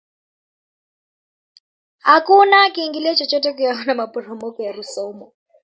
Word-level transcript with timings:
hakuna 1.99 2.69
kiingilio 2.69 3.15
chochote 3.15 3.53
kuyaona 3.53 3.95
maporomoko 3.95 4.63
ya 4.63 4.71
rusumo 4.71 5.33